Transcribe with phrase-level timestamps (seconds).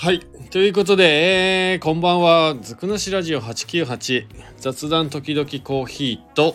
[0.00, 0.20] はい。
[0.52, 2.54] ということで、えーこんばんは。
[2.54, 4.26] ずくなしラジオ898
[4.58, 6.54] 雑談時々コーヒーと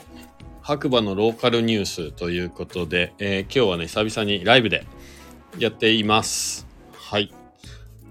[0.61, 4.87] 白馬のローカルニュースということで、えー今日はね、久々にライブで
[5.59, 6.65] やっています。
[6.93, 7.33] はい。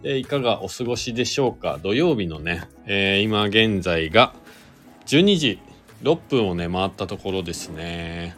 [0.03, 1.79] えーいかがお過ごしでしょうか？
[1.83, 4.35] 土曜日のね、えー今現在が
[5.07, 5.59] 12時
[6.03, 8.37] 6分をね、回ったところですね。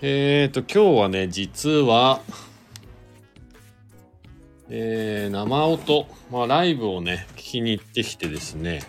[0.00, 2.22] えーと、今日はね、実は、
[4.74, 8.80] えー生音、まあ、ライブをね、聞きに行ってきてですね、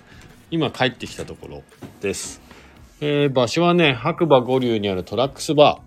[0.49, 1.63] 今帰ってきたところ
[1.99, 2.41] です。
[3.01, 5.81] えー場所はね、白馬五流にあるトラックスバ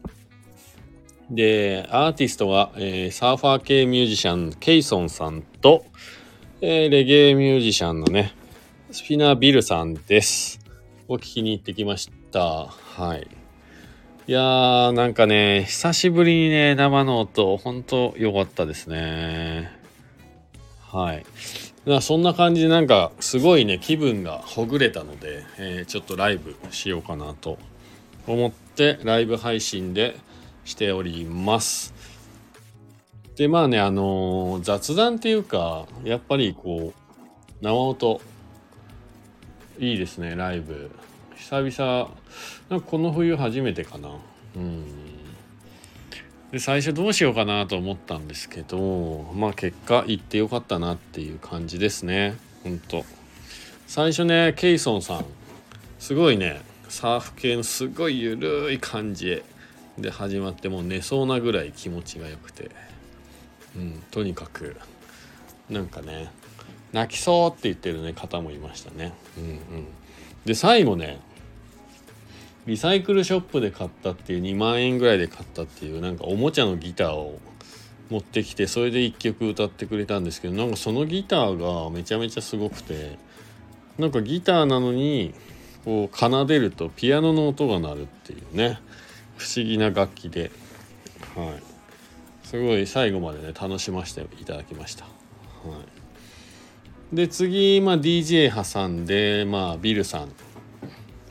[1.31, 1.35] ー。
[1.35, 5.87] で、アーティストが、えーサーファー系ミュージシャン、ケイソンさんと、
[6.61, 8.35] えレゲエミュージシャンのね、
[8.91, 10.61] スピナービルさんです。
[11.09, 12.67] を聞きに行ってきました。
[12.67, 13.27] はい。
[14.29, 19.76] いやー、なんかね、久しぶりにね、生の音、ほんと良かったですね。
[20.97, 21.27] はい。
[21.85, 27.59] なそんな感じでなんかすごいね気分がほぐれたので、えーちょっとライブしようかなと
[28.27, 30.17] 思ってライブ配信で
[30.65, 31.93] しております。
[33.37, 38.21] でまあねあのー雑談っていうかやっぱりこう生音。
[39.79, 40.91] いいですねライブ。
[41.37, 42.81] 久々。
[42.81, 44.09] この冬初めてかな。
[44.57, 45.06] うん。
[46.57, 52.35] で最初どうしようかなと思ったんですけどまあ結果行ってよかったなっていう感じですね。
[52.65, 53.05] ほんと。
[53.87, 55.27] 最初ねケイソンさん
[55.99, 59.43] すごいねサーフ系のすごいゆるい感じ
[59.99, 62.71] で始まってもう寝そうなぐらい気持ちが良くて。
[63.77, 64.79] うんとにかく
[65.69, 66.31] なんかね
[66.95, 69.13] 泣きそうって言ってるね方もいましたね。
[69.37, 69.59] うんうん。
[70.47, 71.21] で最後ね
[72.67, 77.39] リサイクルショップで買ったっていう2万円ぐらいで買ったっていうなんかおもちゃのギターを
[78.11, 83.19] 持ってきてそれで1曲歌ってくれたんですけどなんかそのギターがめちゃめちゃすごくて
[83.99, 85.35] なんかギターなのに
[85.85, 88.81] こう奏でるとピアノの音が鳴るっていうね
[89.37, 90.51] 不思議な楽器で
[91.35, 91.77] はい。
[92.47, 95.05] すごい最後までね楽しませていただきました。
[95.05, 95.11] は
[97.13, 100.29] い、で次、まあ、DJ 挟んで、まあ、ビルさん。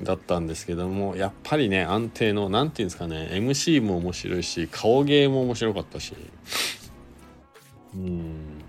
[0.01, 6.13] だったんですけどもやっぱりね安定の何て言うんですかね MC も面白いし顔芸も面白かったし。
[7.95, 8.61] うん、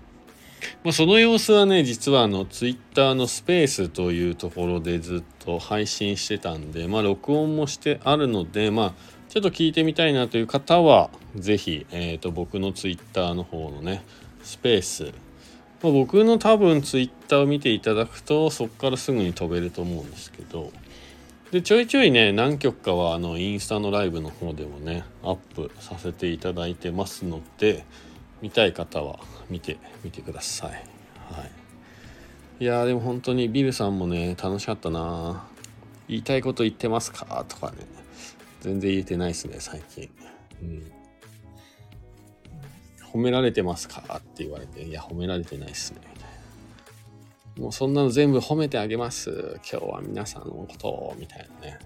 [0.85, 8.93] まあ、その様子はね実はあの Twitter のスペースというところでずっと配信してたんでまあ録音もしてあるのでまあ
[9.27, 14.03] ちょっと聞いてみたいなという方は是非、えー、と僕の Twitter の方のね
[14.43, 15.11] スペース。
[15.83, 20.71] ま僕の多分 Twitter を見ていただくとそこからすぐに飛べると思うんですけど。
[21.51, 27.85] でちょいちょいね何曲かはあのインスタのライブの方でもねアップさせていただいてますので
[28.41, 29.19] 見たい方は
[29.49, 30.71] 見てみてください。
[30.71, 30.77] は
[32.59, 35.47] い、いやでも本当にビルさんもね楽しかったな
[36.07, 37.45] 言いたいこと言ってますか？
[37.47, 37.77] とかね
[38.59, 40.09] 全然言えてないですね最近。
[40.61, 40.91] うん
[43.13, 44.03] 褒められてますか？
[44.17, 46.01] って言われて、いや、褒められてないっすね。
[47.57, 49.59] もうそんなの全部褒めてあげます。
[49.69, 51.79] 今日は皆さんのことを、みたいなね。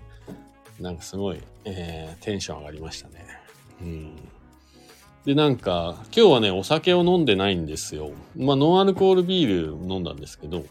[0.80, 3.26] なんかすごい、えーテンション上がりましたね。
[3.82, 4.16] うん。
[5.26, 8.12] で、なんか、今日はね、お酒を飲んでないんですよ。
[8.36, 10.66] まあ、ノンアルコールビール飲んだんですけど、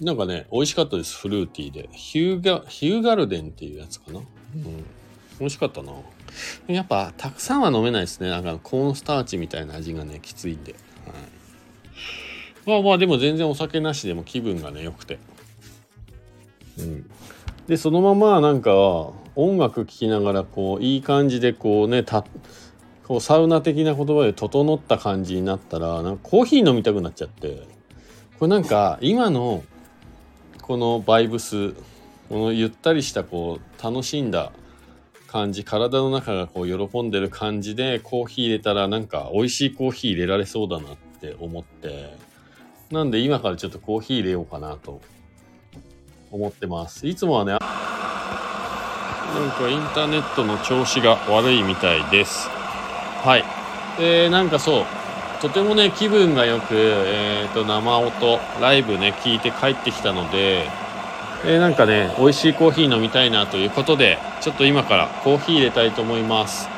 [0.00, 1.88] なんかね、美味しかったです、フルーティーで。
[1.92, 4.18] ヒューガ、ヒューガルデンっていうやつかな。
[4.18, 4.22] う
[4.58, 4.84] ん。
[5.38, 5.92] 美味しかったな。
[6.66, 8.30] やっぱ、たくさんは飲めないですね。
[8.30, 10.72] なんか、コーンスターチみたいな味がね、きついんで。
[10.72, 11.39] はい。
[12.66, 15.18] まあまあ、でも全然お酒なしでも気分がね、良くて。
[16.78, 17.10] うん。
[17.66, 18.72] で、そのまま、なんか、
[19.36, 22.24] 音楽聴きながら、こう、いい感じで、こうね、た、
[23.06, 27.62] こう、サウナ的な言葉で整った感じになったら、なんかコーヒー飲みたくなっちゃって。
[28.38, 29.64] これなんか、今の、
[30.62, 31.74] このバイブス
[32.30, 34.52] このゆったりしたこう楽しんだ
[35.26, 42.16] 感じ体の中がこう喜んでる感じでコーヒー入れたらなんか美味しいコーヒー入れられそうだなって思って
[42.90, 45.00] なんで今からちょっとコーヒー入れようかなと
[46.32, 47.06] 思ってます。
[47.06, 47.60] いつもはねなん
[49.52, 52.48] かインターネットの調子が悪いみたいです。
[52.48, 53.44] はい。
[54.00, 54.84] えー、なんかそう。
[55.40, 60.66] とてもね気分がよく、えー、と生音ライブね聞いて帰ってきたので、
[61.44, 66.68] えーなんかね美味しいコーヒー飲みたいなということでちょっと今からコーヒー入れたいと思います。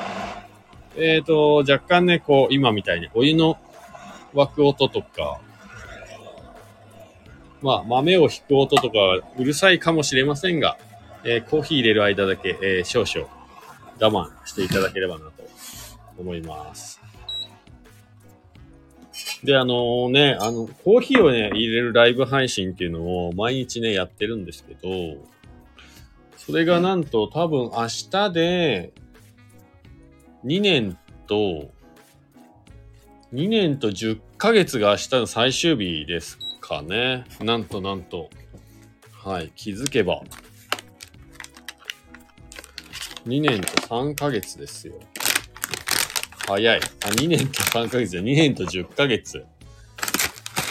[0.95, 3.57] えっ、と若干ねこう今みたいにお湯の
[4.35, 5.41] 沸く音とか
[7.63, 10.77] まあ豆を引く音とかはうるさいかもしれませんが、
[11.25, 13.29] えーコーヒー入れる間だけ、えー少々
[14.01, 15.33] 我慢していただければなと
[16.19, 17.01] 思います。
[19.45, 25.21] で、あのね、あの、コーヒーをね、入れるライブ配信っていうのを毎日ね、やってるんですけど、
[26.37, 28.93] それがなんと多分明日で
[30.45, 31.71] 2年と、
[33.33, 36.39] 2年と10ヶ月が明日の最終日です
[36.73, 37.27] かね。
[37.41, 38.31] なんとなんと。
[39.13, 40.23] はい、気づけば。
[43.27, 44.95] 2年と3ヶ月ですよ。
[46.47, 46.81] 早い。
[46.81, 49.45] あ、2年と3ヶ月で2年と10ヶ月。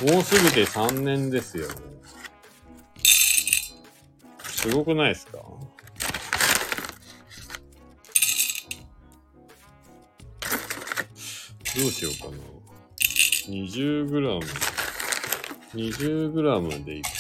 [0.02, 1.68] もうすぐで3年ですよ。
[4.44, 5.38] すごくないですか？
[5.38, 5.48] ど
[11.78, 12.38] うしようかな。
[13.48, 14.81] 20g。
[15.74, 17.12] 20g でいくか。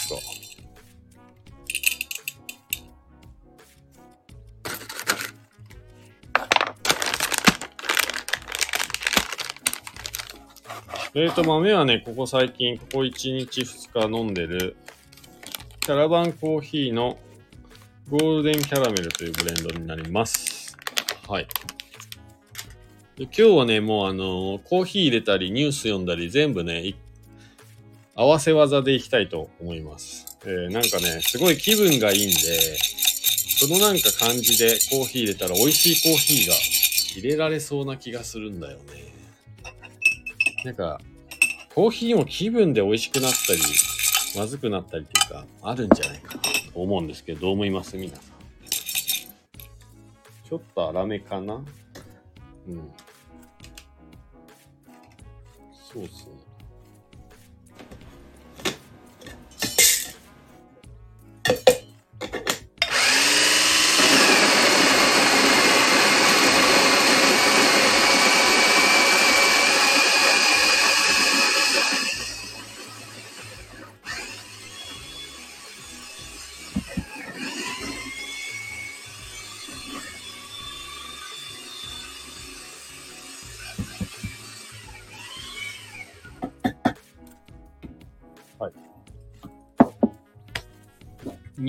[11.13, 14.77] えーと、豆はね、ここ最近、ここ1日2日飲んでる、
[15.81, 17.17] キャラバンコーヒーの
[18.09, 20.77] ゴールデンキャラメルというブレンドになります。
[21.27, 21.47] はい。
[23.17, 26.93] で今日はね、もうあのー、コーヒー入れたり、ニュース読んだり、全部ね、
[28.15, 30.37] 合わせ技でいきたいと思います。
[30.45, 32.77] えー、なんかね、すごい気分がいいんで、
[33.57, 36.55] そのなんか感じでコーヒー入れたら美味しいコーヒーが
[37.15, 38.83] 入れられそうな気がするんだよね。
[40.65, 40.99] なんか、
[41.73, 43.61] コーヒーも気分で美味しくなったり、
[44.35, 48.25] まずくなったりっていうか、あるんじゃないかなと思うんですけど、どう思います皆さん。
[50.49, 51.63] ちょっと粗めかな
[52.67, 52.91] うん。
[55.93, 56.30] そうっすね。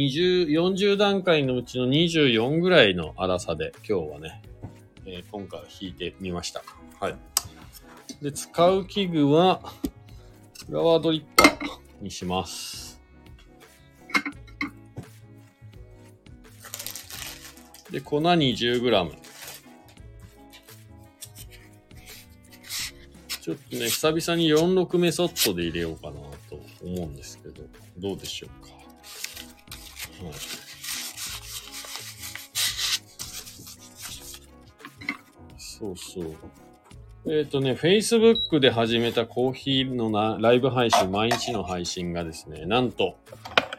[0.02, 4.42] 20、40段階のうちの24ぐらいの粗さで今日はね、
[5.06, 6.64] えー、今回は弾いてみました。
[6.98, 7.16] はい。
[8.20, 9.60] で、使う器具は、
[10.66, 13.00] フラワードリッパーにします。
[17.92, 19.12] で、粉 20g。
[23.40, 26.14] ちょっとね、久々に46メソッドで入れようかな
[26.48, 27.62] と思うんですけど、
[27.98, 28.61] どうでしょう？
[30.30, 30.38] か。
[35.58, 36.36] そうそう。
[37.24, 43.16] えっ、ー、とね、Facebook で始めたコーヒーのなライブ配信、毎日の配信がですね、なんと、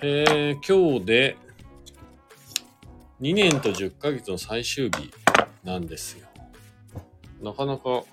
[0.01, 1.37] えー、今日で
[3.21, 5.11] 2年と10ヶ月の最終日
[5.63, 6.27] なんですよ。
[7.41, 8.03] なかなか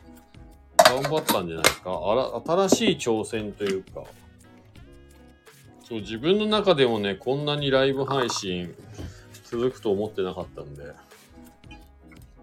[0.77, 1.91] 頑張ったんじゃないですか。
[1.91, 4.05] あら新しい挑戦というか、
[5.91, 8.73] そう自分の中でもね、こんなにライブ配信
[9.43, 10.85] 続くと思ってなかったんで、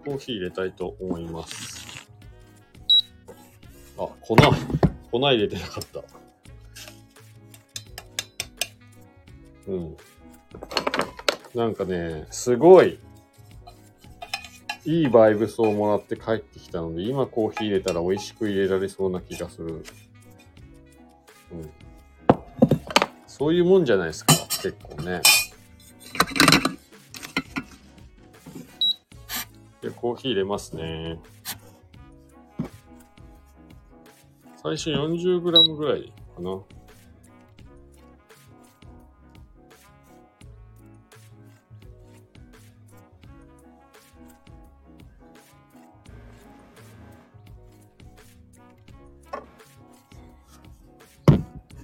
[0.04, 2.06] コーヒー入れたいと思います。
[3.96, 4.36] あ、粉、
[5.10, 6.02] 粉入れてなかった。
[9.68, 9.96] うん。
[11.54, 12.98] なんかね、すごい、
[14.84, 19.82] いいバイブスをもらって帰ってきたので、今コーヒー入れたら美味しく入れられそうな気がする。
[21.52, 21.77] うん。
[23.38, 25.22] そういうもんじゃないですか、結構ね。
[29.80, 31.20] で、コーヒー入れますね。
[34.60, 36.58] 最初 40g ぐらいかな。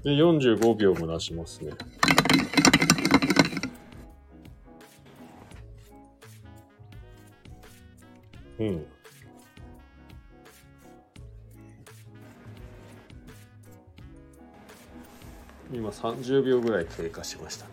[0.04, 1.72] で、45秒も出しますね。
[8.60, 8.86] うん。
[15.72, 17.72] 今30秒ぐらい経過しましたね。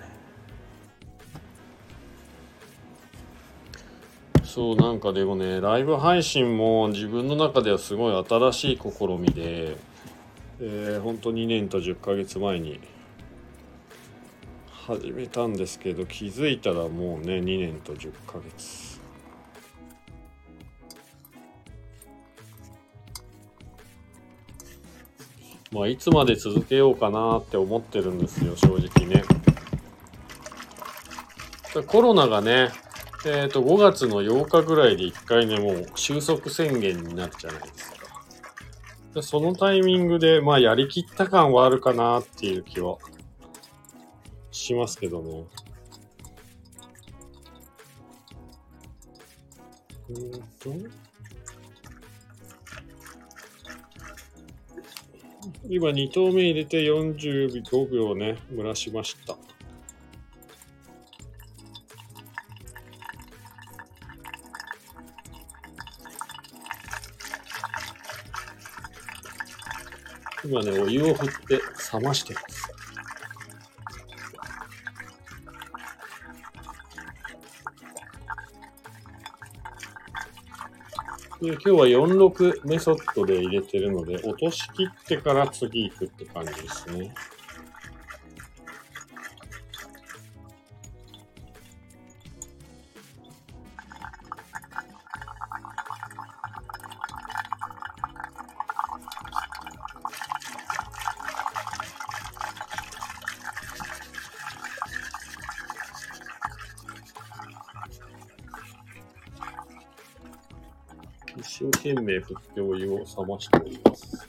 [4.44, 9.78] そうなんかでもねライブ配信も自分の中ではすごい新しい試みで
[10.64, 12.80] えー、本当2年と10ヶ月前に
[14.70, 18.92] 始めたんですけど気づいたらもうね2年と10ヶ月
[25.72, 29.24] まあ、いつまで続けようかなって思ってるんですよ、正直ね。
[31.88, 32.72] コロナがね、
[33.26, 38.01] えっ、ー、と、5月の8日ぐらいで一回ね、もう収束宣言になるじゃないですか。
[39.22, 42.98] そのタイミングで、まあ、やりきった感はあるかなっていう気は
[44.52, 45.44] しますけどね。
[50.10, 51.02] うんと。
[55.68, 59.38] 今2投目入れて45秒ね、蒸らしました。
[70.52, 71.62] 今ね、お湯を振って
[71.94, 72.68] 冷ましてます。
[81.42, 87.14] で今日は46メソッドで入れてるので、落としきってから次行くって感じですね。
[111.52, 114.26] 一生懸命振ってお湯を冷ましております。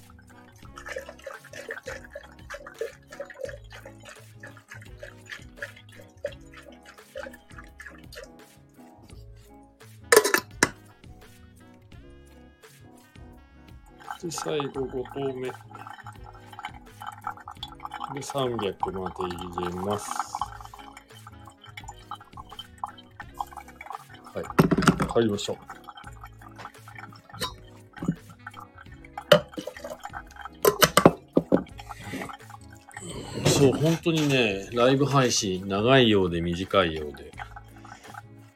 [14.20, 15.42] で、最後5投目。
[15.42, 15.52] で、
[18.20, 20.10] 300まで入れます。
[24.34, 24.44] はい。
[25.08, 25.81] 入りましょう。
[33.62, 37.30] そう、本当にね、ライブ配信長いようで短いようで、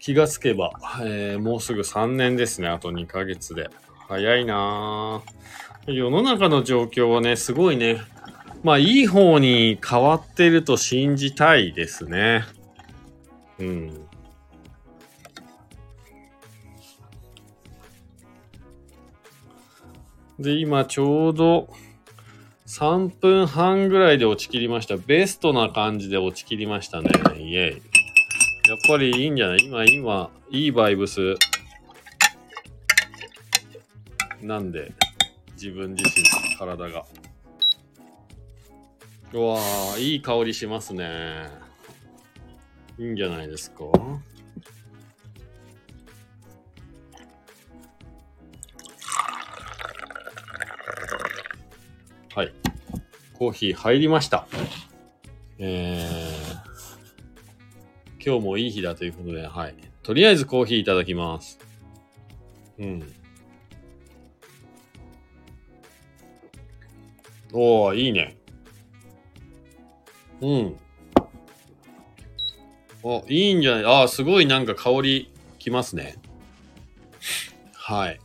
[0.00, 0.72] 気がつけば、
[1.02, 3.70] えー、もうすぐ3年ですね、あと2ヶ月で。
[4.08, 5.92] 早いなぁ。
[5.92, 8.00] 世の中の状況はね、すごいね、
[8.62, 12.44] まあいい方に変わってると信じたいですね。
[13.58, 14.06] うん。
[20.38, 21.68] で、今ちょうど、
[22.78, 24.99] 3分半ぐらいで落ちきりました。
[24.99, 27.09] ベストな感じで落ちきりましたね。
[27.38, 27.73] イェイ。
[27.73, 27.80] やっ
[28.87, 29.61] ぱりいいんじゃない？
[29.64, 31.37] 今、今、いいバイブス。
[34.42, 34.92] なんで、
[35.54, 36.23] 自分自身、
[36.59, 37.06] 体が。
[39.33, 41.49] うわー、いい香りしますね。
[42.99, 43.85] いいんじゃないですか？
[53.38, 54.47] コーヒー入りました。
[55.59, 59.75] えー、今日もいい日だということで、はい。
[60.02, 61.59] とりあえずコーヒーいただきます。
[62.78, 63.12] うん。
[67.52, 68.37] おー、いいね。
[70.40, 70.76] うん。
[73.02, 73.85] お、いいんじゃない？
[73.85, 76.16] あー、すごいなんか香りきますね。
[77.73, 78.21] はい。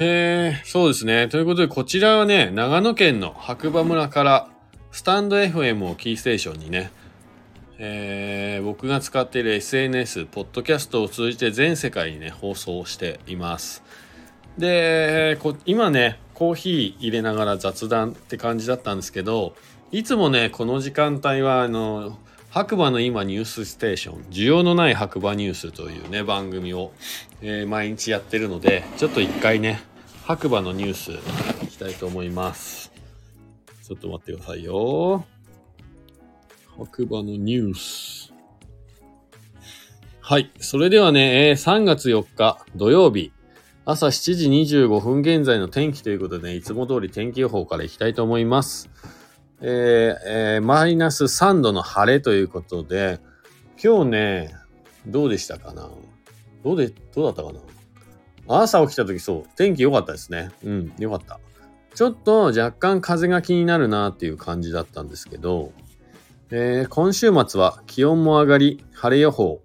[0.00, 1.28] え、そうですね。
[1.28, 4.48] ということで、こちらはね、長野県の白馬村から、
[4.90, 6.90] スタンド FM をキーステーションにね、
[7.78, 13.84] えー、僕が使っている SNS、ポッドキャストを通じて全世界にね、放送しています。
[14.58, 19.54] で、今ね、コーヒー入れながら雑談って感じだったんですけど、
[19.92, 22.18] いつもね、この時間帯は、あの、
[22.54, 26.92] 白馬の今ニュースステーション、需要のない白馬ニュースというね、番組を、
[27.42, 29.80] えー、毎日やってるので、ちょっと一回ね、
[30.22, 31.10] 白馬のニュース
[31.64, 32.92] いきたいと思います。
[33.82, 35.26] ちょっと待ってくださいよ。
[36.78, 38.32] 白馬のニュース。
[40.20, 40.52] はい。
[40.60, 43.32] それではねえ、3月4日土曜日、
[43.84, 44.34] 朝7
[44.64, 48.90] 時25分現在の天気ということでね、いつも通り天気予報からいきたいと思います。
[49.66, 50.18] えー
[50.56, 53.18] えー、マイナス3度の晴れということで、
[53.82, 54.54] 今日ね、
[55.06, 55.88] どうでしたかな？
[56.62, 57.50] どうで、どうだったか
[58.46, 58.60] な？
[58.62, 60.50] 朝起きた時そう、天気良かったですね。
[60.64, 61.40] うん、良かった。
[61.94, 65.72] ちょっと若干風が気になるなっていう感じだったんですけど、
[66.50, 69.62] えー、今週末は気温も上がり、晴れ予報、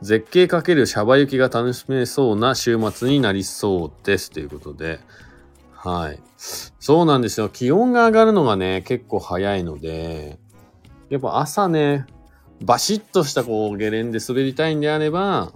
[0.00, 4.98] 絶景かけるシャバ雪が楽しめそうな週末になりそうですということで、
[5.84, 6.18] はい。
[6.78, 7.48] そうなんですよ。
[7.48, 10.38] 気温が上がるのがね、結構早いので、
[11.08, 12.06] やっぱ朝ね、
[12.64, 15.52] バシッとしたこうゲレンで滑りたいんであれば、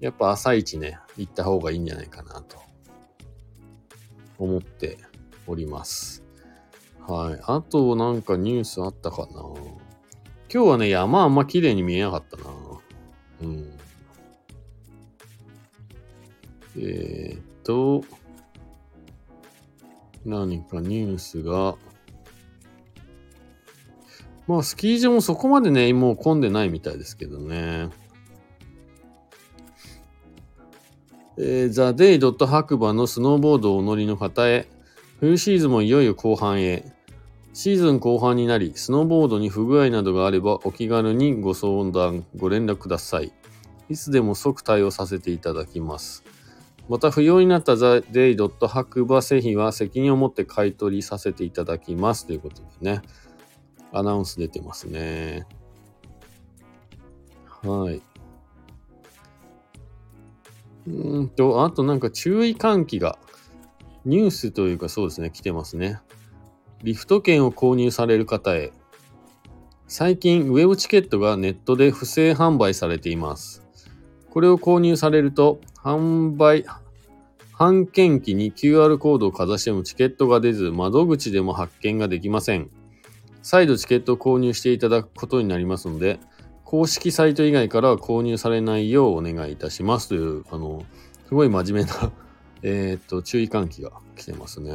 [0.00, 2.56] やっぱ朝一ね、行った方がいいんじゃないかなと
[4.38, 4.98] 思って
[5.46, 6.24] おります。
[7.06, 7.40] はい。
[7.44, 9.42] あと、なんかニュースあったかな。
[10.52, 12.44] 今日はね、山あんま綺麗に見えなかったな。
[13.42, 13.78] うん。
[16.76, 18.02] えー、っと、
[20.24, 21.76] 何かニュースが、
[24.46, 27.88] まあ、スキー場もそこまでね、もう混んでないみたいですけどね。
[31.38, 34.68] えー、ザ・デイ・ドット白馬のスノーボードをお乗りの方へ、
[35.20, 36.92] 冬シーズンもいよいよ後半へ。
[37.52, 43.32] シーズン後半になり、スノーボードに不具合などがあればお気軽にご相談、ご連絡ください。
[43.88, 46.24] いつでも即対応させていただきます。
[46.88, 52.26] また不要になったザ・デイ・ドット白馬製品は責任を持って買い取りさせていただきます。
[52.26, 53.02] ということでね、
[53.92, 55.46] アナウンス出てますね。
[57.62, 58.02] はい。
[60.88, 63.18] うんと、あとなんか注意喚起が、
[64.04, 66.00] ニュースというかそうですね、来てますね。
[66.82, 68.72] リフト券を購入される方へ。
[69.86, 73.62] 最近、ウェブチケットがネットで不正販売されています。
[74.30, 76.64] これを購入されると、販売、
[77.52, 82.70] 半券機に QR コードをかざしてもチケットが出ず、窓口でも発券ができません。
[83.42, 86.20] 再度チケットを購入していただくことになりますので、
[86.64, 90.84] 公式サイト以外からは購入されないようお願いいたしますという、あの、
[91.26, 92.12] すごい真面目な、
[92.62, 94.72] えっと、注意喚起が来てますね。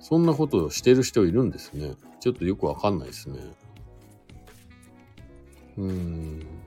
[0.00, 1.94] そんなことをしてる人いるんですね。
[2.20, 3.38] ちょっとよくわかんないですね。
[5.76, 6.57] うん。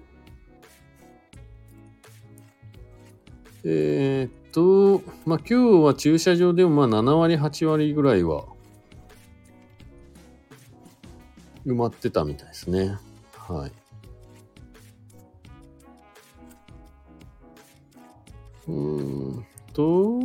[3.64, 8.46] えーっと、まあ、今日は駐車場でもまあ7割、8割ぐらいは
[11.66, 12.98] 埋まってたみたいですね。
[13.38, 13.72] はい。
[18.68, 20.20] うーんと、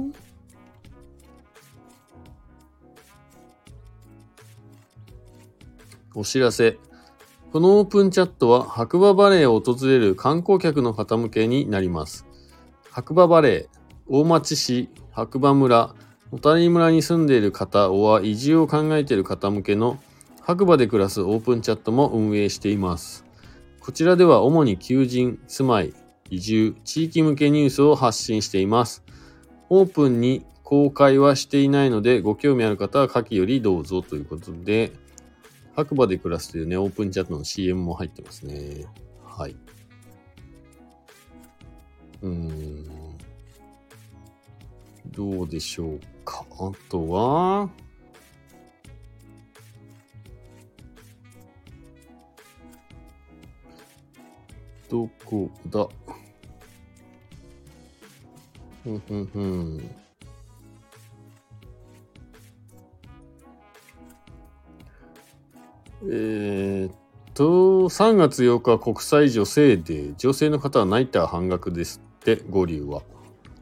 [6.15, 6.79] お知らせ。
[7.53, 12.27] このオープンチャットは白馬バレーを訪れる観光客の方向けになります。
[12.97, 13.79] 白馬バレー、
[14.09, 15.95] 大町市、白馬村、
[16.31, 19.99] 小谷村に住んでいる方は移住を考えている方向けの
[20.41, 23.27] 白馬で暮らすオープンチャットも運営しています。
[23.81, 25.93] こちらでは主に求人、住まい、
[26.31, 29.05] 移住、地域向けニュースを発信しています。
[29.69, 34.91] オープンに公開はしていないので、ご興味ある方は下記よりどうぞということで、
[35.75, 38.87] 白馬で暮らすというね、オープンチャットの CM も入ってますね。
[39.23, 39.57] はい。
[42.23, 42.85] うん。
[45.09, 46.45] どうでしょうか。
[46.59, 47.71] あとは、
[54.89, 55.89] どこだ？
[58.85, 59.91] ふんふんふん。
[66.09, 66.95] えーっ
[67.35, 70.15] と、3月8日国際女性デー。
[70.17, 72.01] 女性の方はナイター半額です
[72.33, 73.03] って、五流は。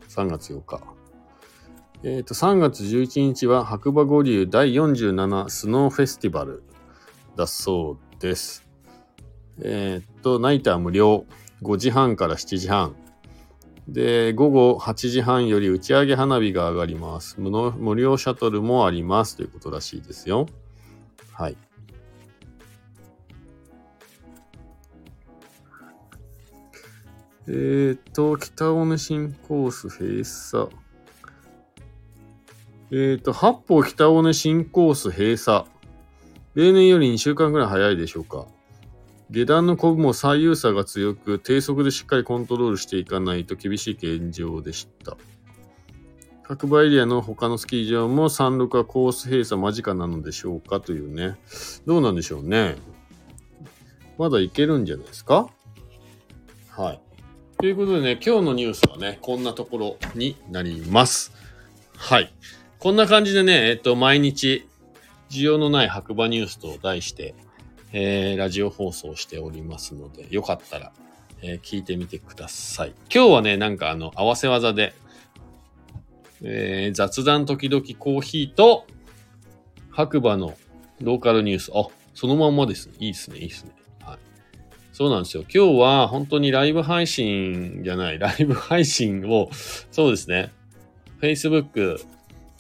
[0.09, 0.81] 3月8日。
[2.03, 6.63] えーと、3月11日は白馬五流第47スノーフェスティバル
[7.37, 8.67] だそうです。
[9.61, 11.27] えーっと、ナイター無料。
[11.63, 12.97] 5時半から7時半。
[13.89, 17.37] で、午後8時半より打ち上げ花火が上がります。
[17.39, 20.47] 無無料シャトルもありますということらしいですよ。
[21.33, 21.57] はい。
[27.47, 30.69] えー、っと、北尾根新コース閉鎖。
[32.91, 35.65] えー、っと、八方北尾根新コース閉鎖。
[36.55, 38.47] 例年より2週間ぐらい早いでしょうか。
[39.31, 45.17] 下段のコブも左右差が強く、低速でしっかりコントロールしていかないと厳しい現状でした。
[46.45, 51.37] 白馬エリアの他のスキー場も山麓はコース閉鎖間近なのでしょうかというね。
[51.87, 52.77] どうなんでしょうね。
[54.19, 55.49] まだいけるんじゃないですか？
[56.71, 57.01] はい。
[57.59, 61.33] ということでね、今日のニュースはね、こんなところになります。
[61.97, 62.33] はい。
[62.79, 64.69] こんな感じでね、えっと、毎日、
[65.31, 67.35] 需要のない白馬ニュースと題して、
[67.93, 70.93] えー、ラジオ放送しておりますので、よかったら、
[71.43, 72.95] えー聞いてみてください。
[73.13, 74.95] 今日はね、なんかあの、合わせ技で、
[76.43, 78.87] えー雑談時々コーヒーと、
[79.91, 80.55] 白馬の
[81.01, 81.71] ローカルニュース。
[81.75, 82.95] あ、そのまんまですね。
[82.99, 83.71] いいですね、いいですね。
[84.95, 85.43] そうなんですよ。
[85.53, 89.51] 今日は本当にライブ配信じゃない、ライブ配信を、
[89.91, 90.53] そうですね。
[91.21, 91.99] Facebook、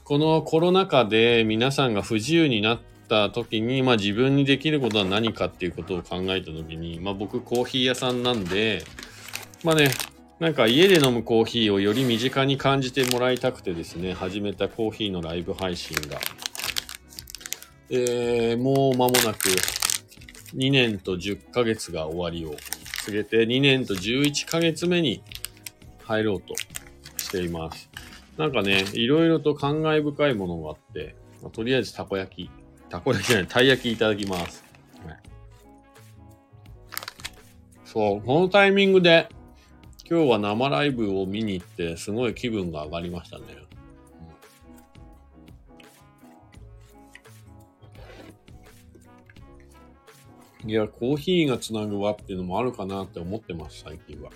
[0.02, 8.82] このコロナ禍で皆さんが不自由になった時に、まあ自分にできることは何かっていうことを考えた時に、まあ僕コーヒー屋さんなんで、
[9.62, 9.92] まあね、
[10.40, 16.18] なんか家で飲むコーヒーをより身近に感じてもらいたくてですね、始めたコーヒーのライブ配信が
[17.90, 19.83] えー、もう間もなく
[20.54, 22.56] 2年と10ヶ月が終わりを
[23.04, 25.22] 告げて2年と11ヶ月目に
[26.04, 26.54] 入ろうと
[27.16, 27.90] しています。
[28.36, 32.50] なんかね、いろいろと感慨深いものがあって、まあ、とりあえずたこ焼き、
[32.88, 34.64] たこ焼きじゃない、たい焼きいただきます。
[37.84, 39.28] そう、このタイミングで
[40.10, 43.44] 今日は生ライブを見に行ってすごい気分が上がりましたね。
[50.66, 54.30] いや、コーヒーがつなぐ輪っていうのもあるかなって思ってます、最近は。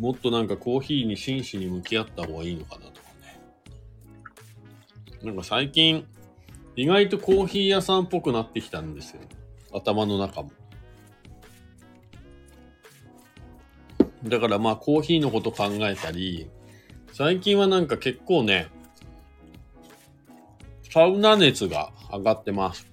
[0.00, 3.40] もっとなんかコーヒーに真摯に向き合った方がいいのかなとかね。
[5.22, 6.04] なんか最近、
[6.74, 9.20] 意外とコーヒー屋さんっぽくなってきたんですよ。
[9.72, 10.50] 頭の中も。
[14.24, 16.50] だからまあコーヒーのこと考えたり、
[17.12, 18.68] 最近はなんか結構ね、
[20.92, 22.86] サウナ熱が上がってます。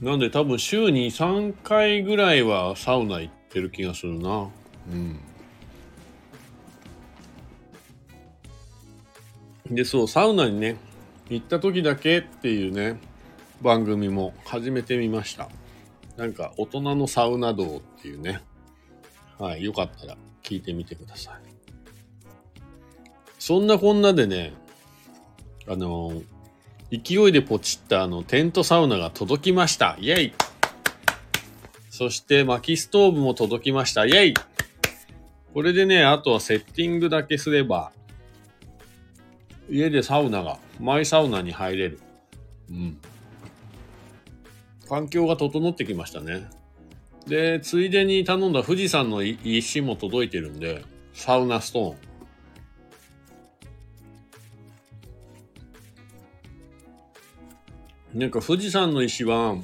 [0.00, 4.48] なんで多分週に3回ぐらいはサウナ行ってる気がするな。
[4.92, 5.18] うん。
[9.68, 10.76] で、そう、サウナにね、
[11.30, 13.00] 行った時だけっていうね、
[13.60, 15.48] 番組も始めてみました。
[16.16, 18.40] なんか、大人のサウナ道っていうね。
[19.36, 21.51] はい、よかったら聞いてみてください。
[23.44, 24.52] そんなこんなでね、
[25.66, 26.22] あの
[26.92, 29.96] 勢いでポチったあのテントサウナが届きました。
[29.98, 30.34] イェイ
[31.90, 34.06] そして薪ストーブも届きました。
[34.06, 34.34] イェイ
[35.52, 37.90] これでね、あとはセッティングだけすれば、
[39.68, 41.98] 家でサウナが、マイサウナに入れる。
[42.70, 42.96] うん。
[44.88, 46.48] 環境が整ってきましたね。
[47.26, 52.11] で、ついでに頼んだ富士山の石も届いてるんで、サウナストーン。
[58.14, 59.56] なんか富士山の石は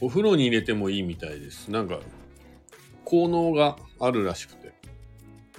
[0.00, 1.68] お風呂に入れてもいいみたいです。
[1.70, 2.00] なんか
[3.04, 4.64] 効能があるらしくて。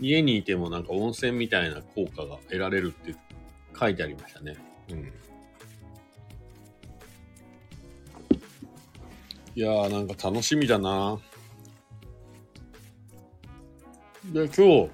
[0.02, 3.16] 家にいてもなんか温泉みたいな効果が得られるって
[3.80, 4.58] 書いてありましたね。
[4.90, 5.12] うん。
[9.56, 11.18] いやーなんか楽しみだな
[14.34, 14.90] で、今日、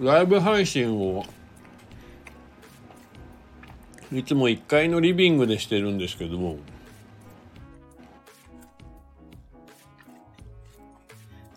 [0.00, 1.24] ライブ配信を
[4.12, 6.56] いつも1階のリビングでしてるんですけども、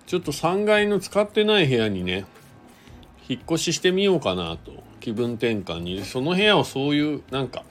[0.06, 2.26] ちょっと3階の使ってない部屋にね、
[3.30, 6.04] 引っ越ししてみようかなと、気分転換に。
[6.04, 7.64] その部屋をそういう、なんか、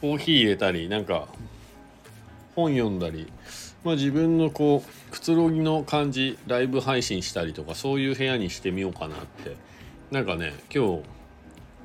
[0.00, 1.26] コーヒー入れたり、なんか、
[2.54, 3.26] 本読んだり、
[3.82, 9.56] まあ自分のこう、くつろぎの感じ、ライブ配信したりとか、そういう部屋にしてみようかなって。
[10.12, 11.02] なんかね、今日、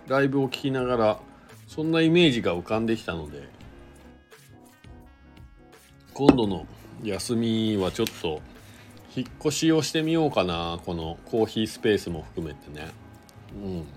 [0.07, 1.19] ライブを聴きながら、
[1.69, 3.47] そんなイメージが浮かんできたので
[6.15, 6.65] 今度の
[7.03, 8.41] 休みはちょっと
[9.15, 12.87] 引っ越しをしてみようかなこのコーヒースペースも含めてね。
[13.53, 13.87] うん。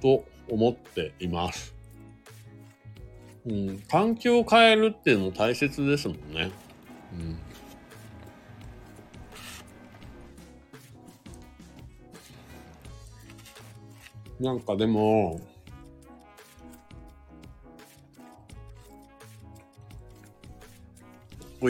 [0.00, 1.74] と思っています。
[3.46, 3.78] うん。
[3.90, 6.50] 環境を変えるっていうの大切ですもんね。
[7.12, 7.38] うん。
[14.40, 15.40] なんかでも、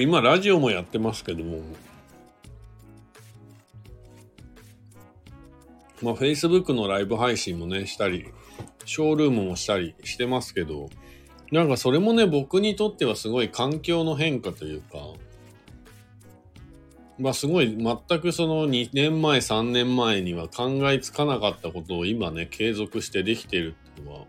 [0.01, 1.61] 今ラジオもやってますけども、
[6.01, 8.27] まあ Facebook のライブ配信もね、したり、
[8.87, 10.89] ショールームもしたりしてますけど、
[11.51, 14.99] なんかそれもね、僕にとってはすごい環境の変化というか、
[17.23, 24.25] まあすごい全くその2年前3年前には考えつかなかったことを今ね継続してできてるっていうのは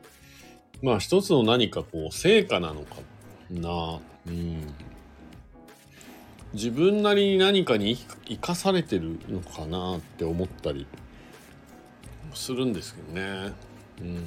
[0.84, 2.98] まあ一つの何かこう成果なのか
[3.50, 4.00] な。
[4.28, 4.74] うん。
[6.54, 10.86] 自分なりに何かに生かされてるのかなって思ったり
[12.36, 13.54] するんですけどね。
[14.02, 14.24] うん。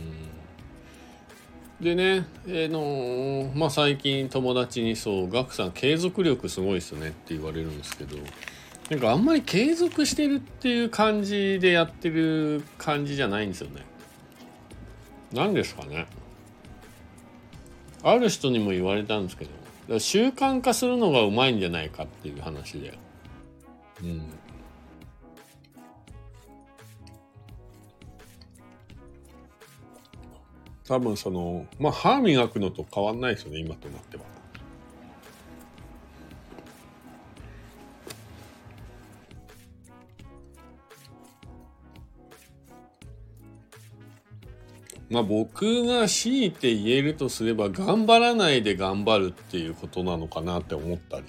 [1.81, 8.17] でね、えー、のまあ、最近友達にそう、ガクさん継続力すごいですねって言われるんですけど、
[8.91, 13.83] なんかあんまり継続してるっていう感じでやってる感じじゃないんですよね。
[15.33, 16.07] 何ですかね。
[18.05, 19.49] ある人にも言われたんですけ
[19.89, 22.97] ど、習慣化するのがうまいんじゃないかっていう話で。
[24.05, 24.23] うん。
[30.87, 34.36] 多分その、まあ歯磨くのと変わんないですよね、今となっては。
[45.11, 51.25] まあ僕が強いて言えるとすれば頑張らないで頑張るっていうことなのかなって思ったり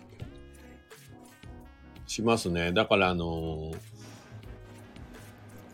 [2.08, 2.72] しますね。
[2.72, 3.76] だからあのー、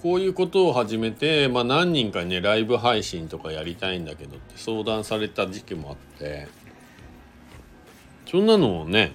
[0.02, 6.48] こういうことを始めて、まあ何人かにね、ライブ配信とかやりたいんだけどって相談された時期もあって、
[8.30, 9.14] そんなのをね、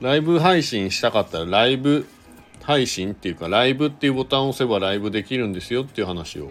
[0.00, 2.06] ライブ配信したかったらライブ
[2.62, 6.50] 配信っていうかライブっていうボタンを押せばライブできるんですよっていう話を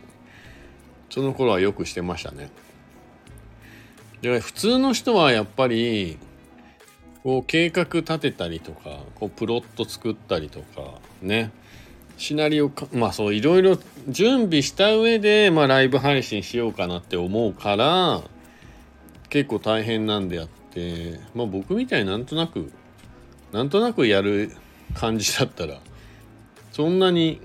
[1.14, 2.50] その頃はよくしてましたね。
[4.24, 6.18] で普通の人はやっぱり
[7.22, 11.52] こう計画立てたりとかこうプロット作ったりとかね
[12.18, 18.24] シナリオかまあそういろいろ準備した上で、まあ、ライブ配信しようかなって思うから
[19.30, 22.74] 結構大変なんであって、まあ、僕みたいになんとなく
[23.52, 24.52] なんとなくやる
[24.96, 25.80] 感じだったら
[26.72, 27.40] そんなに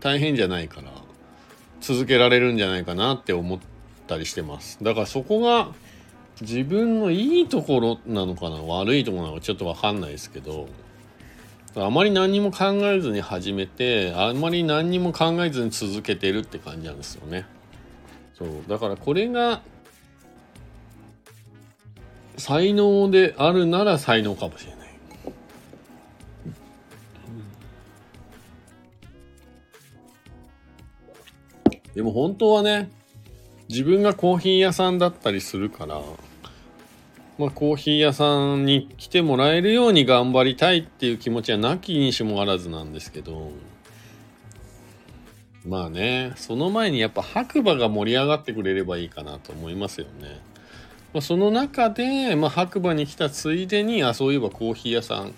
[0.00, 0.93] 大変じゃないから
[1.86, 3.58] 続けられるんじゃないかなって思っ
[4.06, 4.78] たりしてます。
[4.82, 5.68] だからそこが
[6.40, 10.66] 自分のいいところなのかな悪いところなのかちょっと分かんないですけど
[11.76, 17.44] あまり何にも考えずに始めてあんまり何にも考えずに続けてるって感じなんですよね。
[18.38, 18.48] そう。
[18.66, 19.60] だからこれが
[22.38, 24.73] 才能であるなら才能かもしれない。
[31.94, 32.90] でも本当はね、
[33.68, 36.00] 自分がコーヒー屋さんだったりするから、
[37.38, 43.52] まあコーヒー屋さんに来てもらえるように頑張りたいっていう気持ちはなきにしもあらずなんですけど、
[45.66, 50.40] まあね、その前にやっぱ白馬が盛り上がってくれればいいかなと思いますよね。
[51.14, 55.32] まあ、その中で、まあ、白馬に来たついでに、あ、そういえばコーヒー屋さん、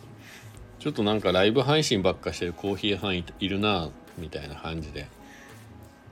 [0.80, 5.06] ちょっとなんかライブ配信ばっかしてるコーヒー屋さんいるな、みたいな感じで。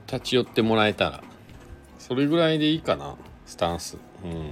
[0.07, 1.23] 立ち寄ってもらえたら
[1.99, 3.15] それぐらいでいいかな
[3.45, 3.97] スタンス。
[4.23, 4.51] うん。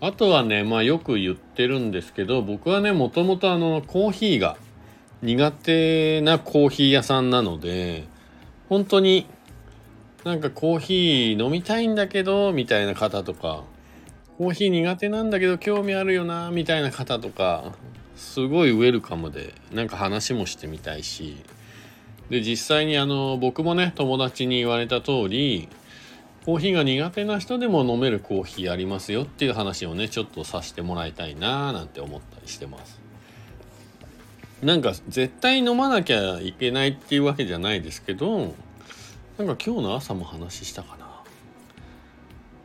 [0.00, 4.56] あとはねまあよく言ってるんですけど僕はねもともとあのコーヒーが
[5.22, 8.08] 苦手なコーヒー屋さんなので
[8.68, 9.26] 本当に
[10.24, 13.62] なんかコーヒー飲みたいんだけどみたいな方とか
[14.38, 17.72] コーヒー苦手なんだけど興味あるよなみたいな方とか
[18.16, 21.36] すごいウェルカムでなんか話もしてみたいし
[22.32, 25.68] で実際にあの僕もね友達に言われた通り
[26.46, 32.98] コーヒーが苦手な人でも飲めるコーヒーありますよっていう話をねちょっとさせてもらいたいなーなんて思ったりしてます。
[34.62, 38.54] なんか絶対飲まなきゃいけないっていうわけじゃないですけどなんか
[39.38, 41.06] 今日の朝も話したかな。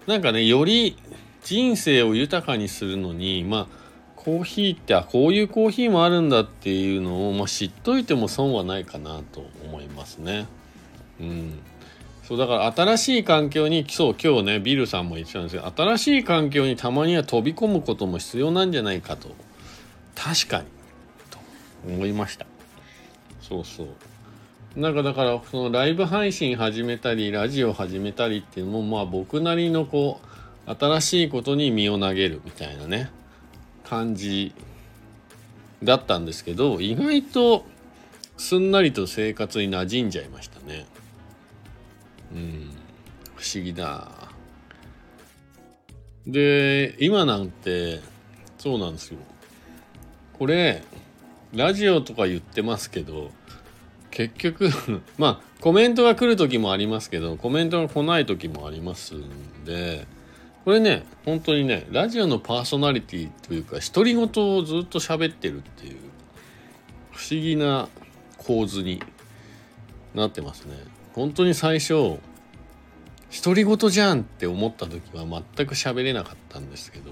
[0.06, 0.96] なんかねより
[1.44, 3.77] 人生を豊かにするのにまあ
[4.28, 10.48] コーヒーってあこういうコーヒーもあるんだっていうのを、まあ、知っといても損はないかなと思いますね。
[11.22, 11.60] うん、
[12.26, 19.30] そうだから新しい環境にそう今日ねビルさんも言ってたんですけど新しい環境にたまには飛び込むことも必要なんじゃないかと
[20.14, 20.66] 確かに
[21.30, 21.38] と
[21.88, 22.46] 思いました。
[23.40, 23.88] そうそう。
[24.76, 30.20] なんかだからそのライブ配信始めたりラジオ始めたりっていうのもまあ僕なりのこ
[30.68, 33.10] う新しいことに身を投げるみたいなね。
[33.90, 34.54] 感じ
[35.84, 37.66] だったんですけど意外と
[38.36, 40.86] すんなりと生活に馴染んじゃいましたね。
[42.34, 42.72] うん。
[43.36, 44.12] 不思議だ。
[46.26, 48.02] で今なんて
[48.58, 49.20] そうなんですよ。
[50.34, 50.84] これ
[51.54, 53.32] ラジオとか言ってますけど
[54.12, 54.70] 結局
[55.18, 60.06] まあコメントが来る時もありますけどコメントが来ない時もありますんで
[60.68, 65.98] これね本当にねラジオのパーソナリティというか独り言をずっと喋ってるっていう
[67.14, 67.88] 不思議な
[68.38, 69.02] 構図に
[70.14, 70.76] なってますね。
[71.14, 72.20] 本当に最初
[73.46, 75.24] 独り言じゃんって思った時は
[75.56, 77.12] 全く喋れなかったんですけど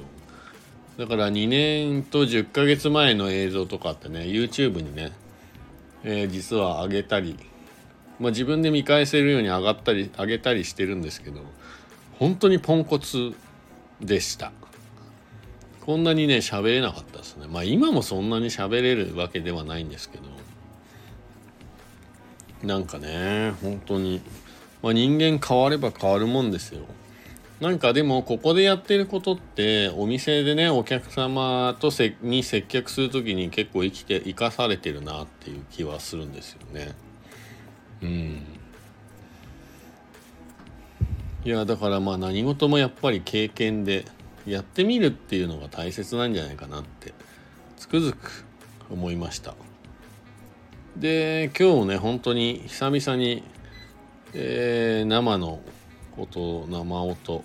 [0.98, 5.14] だから2年と10ヶ月前の映像とかってね YouTube にね、
[6.04, 7.40] えー、実は上げたり、
[8.20, 11.40] まあ、自分で見返せるように上がったり上げたりしてるんですけど
[12.20, 13.34] 本当にポンコツ
[14.02, 14.52] でした。
[15.86, 17.48] こんなにね喋れなかったですね。
[17.48, 20.24] まあ今もそんなに喋れるわけではないんですけど。
[22.64, 24.22] なんかね本当に。
[24.82, 26.82] まあ、人間変われば変わるもんですよ。
[27.60, 36.94] なんかでもここでやってることってお店でねお客様とせに接客する時に結構生きて生かされてるなっていう気はするんですよね。
[38.04, 38.44] うん。
[41.46, 44.06] いやだからまあ何事もやっぱり経験で
[44.48, 47.14] やってみるっていうのが大切なんじゃないかなって
[47.78, 48.46] つくづく
[48.90, 49.54] 思いました。
[50.98, 53.44] で今日もね本当に久々に、
[54.34, 55.60] えー、生の
[56.18, 57.44] 音生音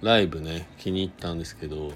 [0.00, 1.92] ライブね気に入ったんですけど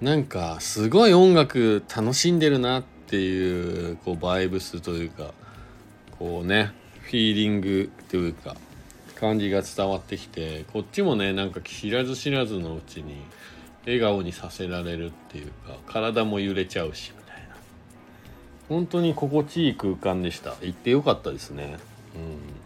[0.00, 5.34] なんかすごい音楽楽しんでるなっていうこうバイブスというか
[6.18, 8.56] こうねフィーリングというか
[9.14, 13.16] 感じが伝わってきてこっちもねなんか知らず知らずのうちに
[13.84, 17.54] 笑顔にさせられるっていうか体も揺れちゃうしみたいな。
[18.68, 20.54] 本当に心地いい空間でした。
[20.62, 21.76] 行ってよかったですね。
[22.14, 22.64] うん。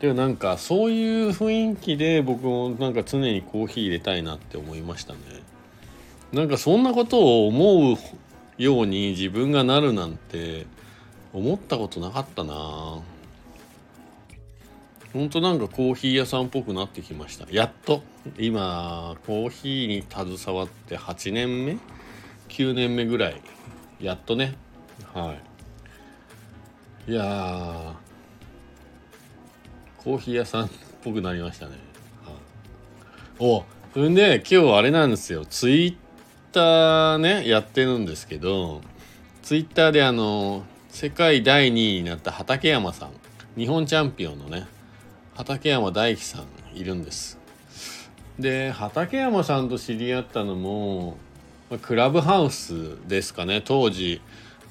[0.00, 5.18] でもなんかそういう雰囲気で僕もなんか常にコーヒー入れたいなって思いましたね。
[6.32, 7.96] なんかそんなことを思う
[8.58, 10.66] ように自分がなるなんて
[11.32, 13.00] 思ったことなかったな。
[15.12, 17.46] ほんとなんかコーヒー屋さんっぽくなってきました。
[17.50, 18.02] やっと。
[18.38, 21.76] 今コーヒーに携わって8年目
[22.48, 23.40] ？9年目ぐらい。
[24.00, 24.54] やっとね。
[25.12, 25.34] は
[27.06, 27.12] い。
[27.12, 27.94] いや
[29.96, 30.68] コーヒー屋さんっ
[31.02, 31.72] ぽくなりましたね、
[32.24, 32.34] はい、
[33.40, 35.44] おそれで今日あれなんですよ。
[35.44, 35.96] ツイッ
[36.52, 38.82] ターねやってるんですけど
[39.42, 43.10] ツイッターであの世界第2位になった畠山さん。
[43.56, 44.66] 日本チャンピオンのね。
[45.42, 46.38] 畠山大樹さ
[46.72, 47.36] んいるんです。
[48.38, 51.16] で畠山さんと知り合ったのも
[51.82, 53.60] クラブハウスですかね。
[53.60, 54.20] 当時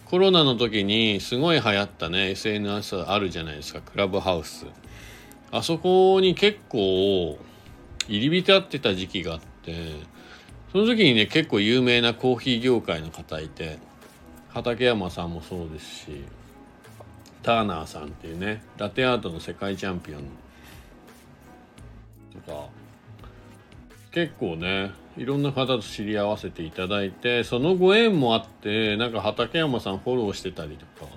[0.05, 4.65] コロナの時にすごい流行ったね SNS あるじゃないですかクラブハウス。
[5.51, 7.37] あそこに結構
[8.07, 9.75] 入り浸ってた時期があって
[10.71, 13.77] その時にね結構有名なコーヒー業界の方いて
[14.47, 16.23] 畠山さんもそうですし
[17.43, 20.23] ターナーさんっていうねラテアートの世界チャンピオン
[22.33, 22.67] とか。
[24.11, 31.09] 結構ねいろんな方と知り合わせていただいてそのご縁もあってなんか畠山さんフォローしてたりとか。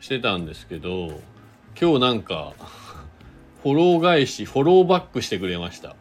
[0.00, 1.20] してたんですけど
[1.80, 2.54] 今日なんか
[3.62, 5.94] フォロー返しフォローバックしてくれました。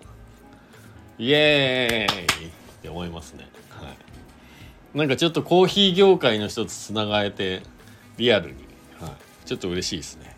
[1.20, 2.48] イエーイ!
[2.48, 3.48] って思いますね。
[3.70, 3.88] は
[4.96, 4.98] い。
[4.98, 7.62] なんかちょっとコーヒー業界の人とつながれて
[8.18, 8.66] リアルに、
[9.00, 10.31] はい、ちょっと嬉しいですね。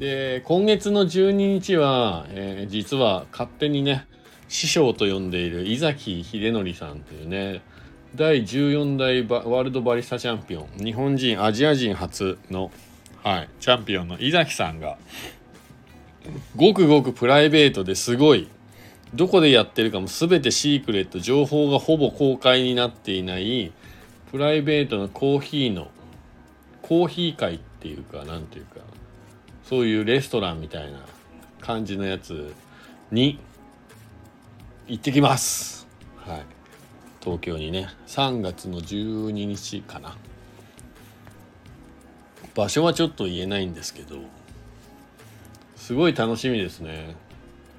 [0.00, 4.06] で今月の12日は、えー、実は勝手にね
[4.48, 7.60] 師匠と呼んでいる井崎秀則さんというね
[8.16, 12.70] 第14代ワールドバリスタチャンピオン日本人アジア人初の、
[13.22, 14.96] はい、チャンピオンの井崎さんが
[16.56, 18.48] ごくごくプライベートですごい
[19.12, 23.70] どこでやってるかも全てシークレット情報がほぼ公開になっていない
[24.30, 25.88] プライベートのコーヒーの
[26.80, 28.89] コーヒー会っていうかなんていうか
[29.70, 30.98] そういうレストランみたいな
[31.60, 32.52] 感じのやつ
[33.12, 33.38] に
[34.88, 35.86] 行ってきます。
[36.16, 36.42] はい。
[37.20, 37.86] 東京にね。
[38.08, 40.16] 3月の12日かな。
[42.56, 44.16] 場所はちょっと言えないんですけど。
[45.76, 47.14] すごい楽しみですね。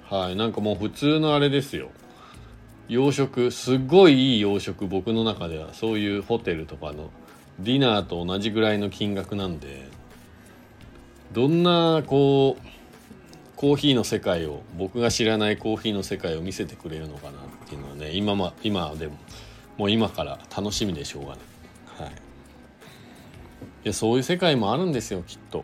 [0.09, 0.37] はい。
[0.37, 1.89] なんかもう普通のあれですよ。
[2.87, 3.51] 洋食。
[3.51, 5.73] すっごいいい洋食僕の中では。
[5.73, 7.09] そういうホテルとかの
[7.59, 9.90] ディナーと同じぐらいの金額なんで。
[11.33, 12.67] どんなこう
[13.55, 19.17] コーヒーの世界を僕が知らないコーヒーの世界を見せてくれるのかなっていうのはね今,、ま、今でも
[19.77, 21.39] もう今から楽しみでしょうがない、
[22.03, 22.13] はい、い
[23.85, 25.63] やそういう世界もあるんですよきっと。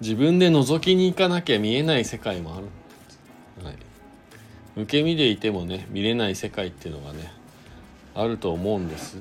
[0.00, 2.66] 自分で覗きに行かなきゃ見えない世界もある、
[3.64, 3.76] はい、
[4.82, 7.32] 受け身でいてもね見れない世界っていうのがね
[8.14, 9.18] あると思うんです、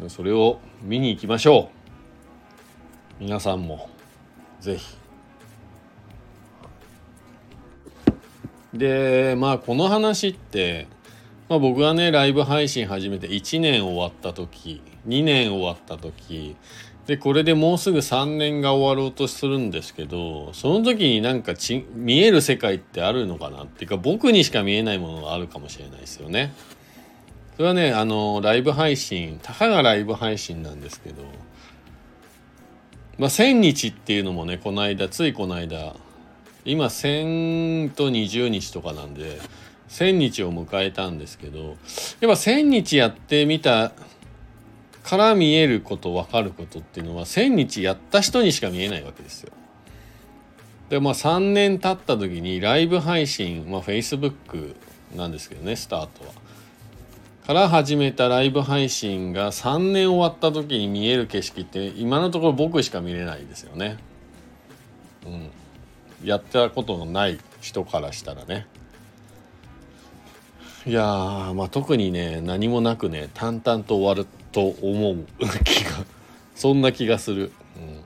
[0.00, 1.70] うん、それを見に行きましょ
[3.20, 3.24] う。
[3.24, 3.95] 皆さんも。
[4.66, 4.96] 是非
[8.76, 10.88] でまあこの話って、
[11.48, 16.56] まあ、僕がねライブ配信始めて1年終わった時2年終わった時
[17.06, 26.52] でこれでもうすぐ3年が終わろうとするんですけどその時になんかち見える世界ってあるのかなっていうか僕にしか見えないものがあるかもしれないですよね。
[27.56, 31.22] それはねあのライブ配信たかがライブ配信なんですけど
[33.18, 35.94] まあ1000日っていうのもねこの間ついこの間
[36.64, 39.40] 今1000と20日とかなんで
[39.88, 43.92] 1000日を迎えたんですけどやっぱ1000日やってみた
[45.02, 49.52] から見えること分かることっていうのは1000日やった人にしか見えないわけですよ。
[50.88, 54.74] でまあ3年経った時にライブ配信、まあ、Facebook
[55.14, 56.45] なんですけどねスタートは。
[57.46, 63.98] から始めたライブ配信が3年終わった時に見える景色って今のところ僕しか見れないですよね。
[65.24, 65.50] うん。
[66.26, 68.66] やったことのない人からしたらね。
[70.86, 71.02] いや
[71.54, 75.24] まあ特にね何もなくね淡々と終わると思う
[75.64, 75.90] 気が
[76.56, 78.02] そんな気がする、うん、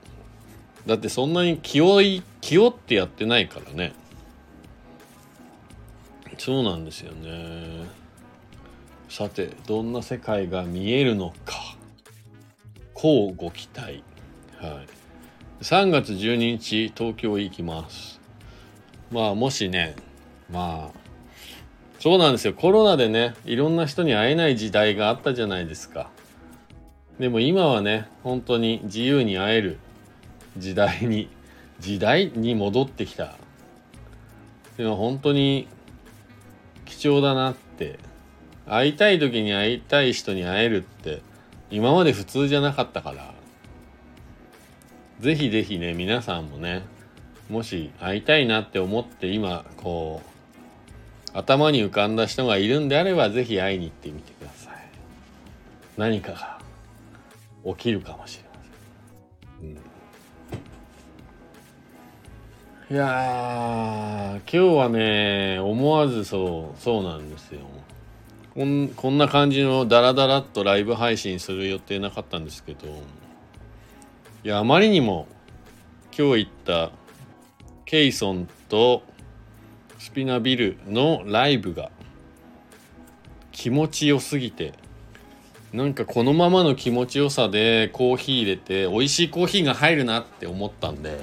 [0.87, 3.93] だってそんなに気負い気負ってやってないからね
[6.39, 8.00] そうなんですよね
[9.11, 11.75] さてどんな世界が見えるのか。
[12.93, 14.05] こうご期待。
[14.57, 14.87] はい。
[15.59, 18.21] 3月12日東京行きます。
[19.11, 19.97] まあもしね
[20.49, 20.99] まあ
[21.99, 22.53] そうなんですよ。
[22.53, 26.09] コロナでねいろんな人に会えない時代があったじゃないですか。
[27.19, 29.77] でも今はね本当に自由に会える
[30.57, 31.27] 時代に
[31.81, 33.35] 時代に戻ってきた。
[34.77, 35.67] でも本当に
[36.85, 37.99] 貴重だなって
[38.67, 41.21] 会いたい時に会いたい人に会えるって
[41.69, 43.33] 今まで普通じゃなかったから。
[45.19, 46.81] ぜひぜひね皆さんもね
[47.47, 54.73] もし会いたいなって思って今こう頭に浮かんだ人がいるんであればぜひ会いに行ってみてください。
[55.97, 56.59] 何かが
[57.73, 58.59] 起きるかもしれま
[59.59, 59.75] せん、うん。
[62.95, 67.61] いや、今日はね、思わずそう、そうなんですよ。
[68.53, 72.87] こんこんな感じのダラダラっとライブ配信する予定なかったんですけど、
[74.43, 75.25] いや、あまりにも
[76.17, 76.91] 今日行った
[77.85, 79.03] ケイソンと
[79.99, 81.91] スピナビルのライブが
[83.53, 84.73] 気持ちよすぎて、
[85.71, 91.17] なんかこのままの気持ちよさでコーヒー入れて美味しいコーヒーが入るなって思ったんで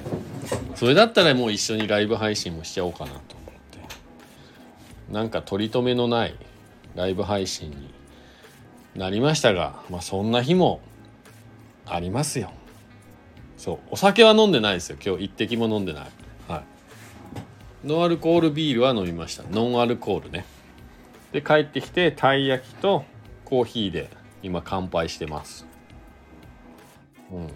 [0.74, 3.20] それだったらもう一緒にライブ配信もしちゃおうかなと思っ
[3.70, 5.12] て。
[5.12, 6.34] なんか取り留めのない
[6.98, 7.94] ライブ配信に
[8.96, 10.80] なりましたがまあそんな日も
[11.86, 12.50] ありますよ。
[13.56, 14.98] そうお酒は飲んでないですよ。
[15.04, 16.10] 今日一滴も飲んでない。
[16.48, 17.86] はい。
[17.86, 19.44] ノンアルコールビールは飲みました。
[19.44, 20.44] ノンアルコールね。
[21.30, 23.04] で帰ってきてたい焼きと
[23.44, 24.10] コーヒーで
[24.42, 25.66] 今乾杯してます。
[27.30, 27.46] うん。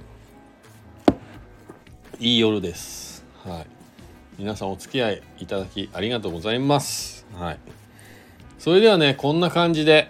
[2.21, 3.25] いい夜です。
[3.45, 3.67] はい。
[4.39, 7.27] 皆さんお付き合いいただきありがとうございます。
[7.35, 7.82] はい。
[8.63, 10.09] それではねこんな感じで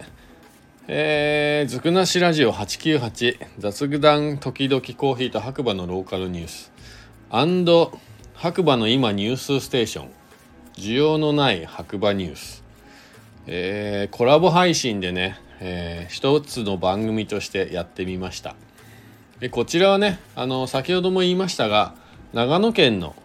[0.87, 6.71] えー、ずくなしラジオ898雑談時々コーヒーと白馬のローカルニュース
[8.35, 10.11] 白馬の今ニュースステーション
[10.75, 12.63] 需要のない白馬ニュース。
[13.47, 18.55] えー、コラボ配信でねえー、一つの番組としてやってみました。
[19.39, 21.95] でこちらはねあの先ほども言いましたが
[22.33, 23.15] 長野県の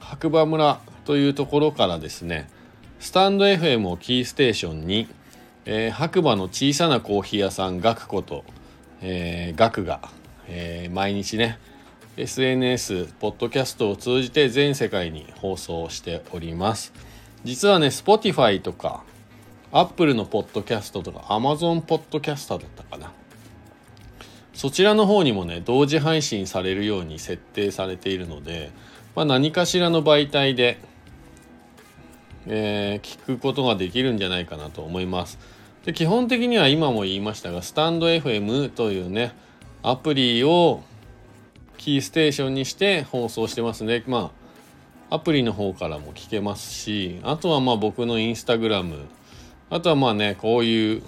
[0.00, 2.50] 白馬村というところからですね
[3.02, 5.08] スタンド FM をキーステーションに、
[5.64, 8.44] えー、白馬の小さなコーヒー屋さんガクこと、
[9.00, 10.08] えー、ガクが、
[10.46, 11.58] えー、毎日ね
[12.16, 16.92] SNS ポッドキャストを通じて全世界に放送しております。
[17.42, 19.02] 実はね Spotify とか
[19.72, 23.10] アップルのポッドキャストとか Amazon ポッドキャスターだったかな。
[24.54, 28.70] そちらの方にもね同時配信されるように設定されているので、
[29.16, 30.78] まあ、何かしらの媒体で、
[32.46, 35.38] えー、聞くことができるんじゃないかなと思います。
[35.84, 39.34] で基本的には今も言いましたがスタンド FM というね
[39.82, 40.82] アプリを
[41.76, 44.04] キーステーションにして放送してますね。
[44.06, 44.30] ま
[45.10, 49.06] あアプリの方からも聞けますしあとはまあ僕のインスタグラム。
[49.70, 51.02] あとはまあねこういう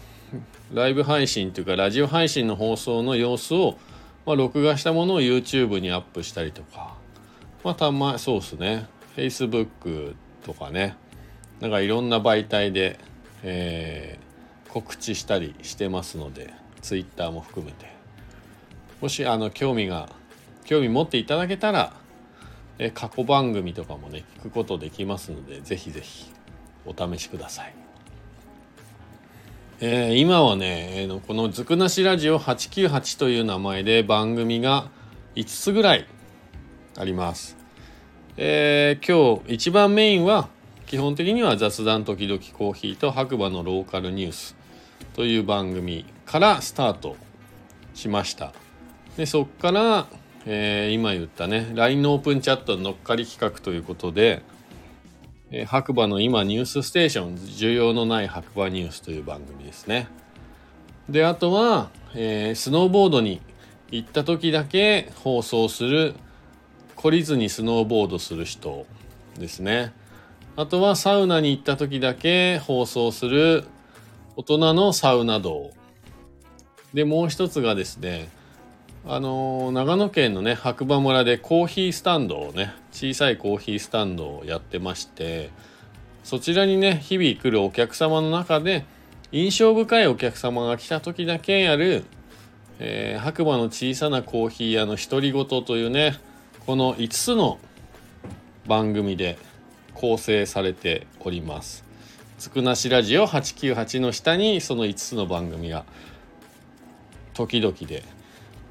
[0.73, 3.79] ライブ配信というかラジオ配信の放送の様子を、
[4.27, 6.97] まあ、録画したものを YouTube にアップしたりとか。
[7.63, 8.89] まあたまそうですね。
[9.17, 10.15] Facebook
[10.45, 10.97] とかね。
[11.65, 12.99] なんかいろんな媒体で、
[13.43, 16.53] えー、告知したりしてますので
[16.83, 17.87] Twitter も含めて
[19.01, 20.11] もしあの興味が
[20.67, 21.95] 興味持っていただけたら
[22.79, 26.31] え過去番組とかもね聞くことできますのでぜひぜひ
[26.85, 27.75] お試しください。
[29.81, 34.91] えー、今はね、えー、この「ずくなしラジオ898」という名前で番組が
[35.35, 36.07] 5つぐらい
[36.99, 37.57] あります。
[38.37, 40.53] えー、今日一番メインは
[40.95, 44.55] 基本的には雑談時々コーヒーと白馬のローカルニュース
[45.15, 47.17] という番組からスタート
[47.95, 48.53] しました。
[49.17, 50.07] でそっから、
[50.47, 54.45] えー、今言ったね LINE のオープンチャット乗っかり企画ということで
[55.51, 60.07] え白馬の今ニュースステーション需要のない白馬ニュースという番組ですね。
[61.09, 63.43] で、あとは、えー、スノーボードに
[63.91, 66.15] 行った時だけ放送する
[66.95, 68.87] 懲りずにスノーボードする人
[69.37, 69.93] ですね。
[70.57, 73.65] あとはサウナに行った時だけ放送する
[74.37, 75.73] 大人のサウナ道。
[76.93, 78.29] で、もう一つがですね、
[79.07, 85.51] あの、長野県のね白馬村でコーヒースタンドをね小さいコーヒースタンドをやってまして
[86.23, 88.87] そちらにね日々来るお客様の中で
[89.31, 92.05] 印象深いお客様が来た時だけやる、
[92.79, 96.17] えー、白馬の小さなコーヒー屋の独り言というね
[96.65, 97.59] この5つの
[98.67, 99.37] 番組で
[99.95, 101.85] 構成されております。
[102.39, 105.85] つくなしラジオ898の下にその5つの番組が
[107.33, 108.03] 時々で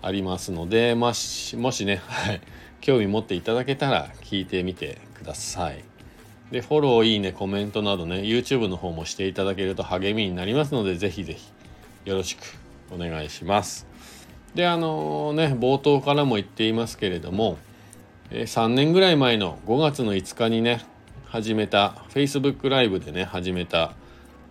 [0.01, 2.41] ありますので、もしもしね、 はい、
[2.81, 5.83] 興味持っていただけたら聞いてみてください。
[6.51, 11.47] で、フォロー、いいね、コメントなどね、YouTube の方もしていただけると励みになりますので、ぜひぜひ
[12.05, 12.57] よろしく
[12.93, 13.87] お願いします。
[14.53, 17.57] で、あの、ね、冒頭からも言っていますけれども、
[18.29, 20.85] 3年ぐらい前の5月の5日にね、
[21.33, 21.95] 始めた。
[22.09, 23.95] Facebook ライブでね始めた、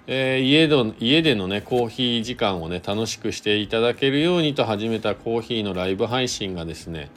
[0.09, 7.13] えー、家で家でのねコーヒー時間をね楽しくしていただけるようにと始めたコーヒーのライブ配信がですね、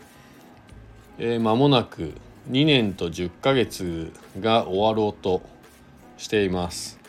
[1.17, 2.13] えー、間もなく
[2.51, 5.41] 2年と10ヶ月が終わろうと
[6.19, 6.99] しています。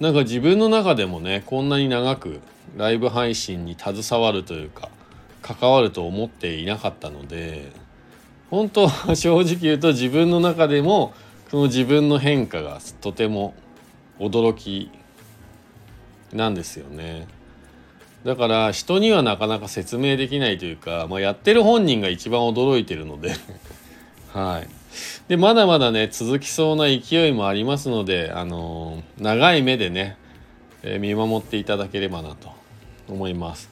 [0.00, 2.42] なんか自分の中でもねこんなに長く
[2.76, 4.90] ライブ配信に携わるというか
[5.40, 7.72] 関わると思っていなかったので
[8.54, 11.12] 本当は正直言うと自分の中でも
[11.50, 13.52] その自分の変化がとても
[14.20, 14.92] 驚き
[16.32, 17.26] なんですよね。
[18.24, 23.34] だから人にはなかなか説明できないというか、まあ、やってる本人が一番驚いてるので
[24.32, 24.68] はい。
[25.26, 30.16] でまだまだね続きそうな勢いもありますので、あのー、長い目でね、
[30.84, 32.52] えー、見守っていただければなと
[33.08, 33.68] 思います。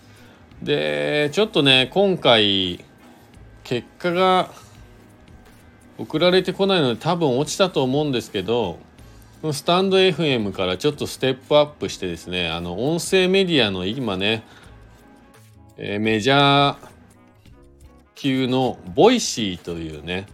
[0.61, 2.85] でちょっとね今回
[3.63, 4.51] 結果が
[6.03, 8.79] 送られてこないので多分落ちたと思うんですけど
[9.53, 14.43] スタンド FM からちょっとステップアップしてですねあの音声メディアの今ね、
[15.77, 16.77] えー、メジャー
[18.17, 20.27] 級の Voicy というね、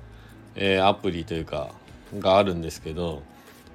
[0.54, 1.70] えー、アプリというか
[2.18, 3.22] があるんですけど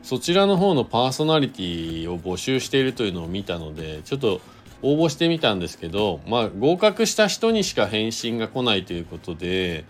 [0.02, 4.42] そちらの方のパーソナリティを募集しているというのを見たのでちょっと
[4.82, 9.86] 応募してみたんですけどまあ合格した人にしか返信が来ないということで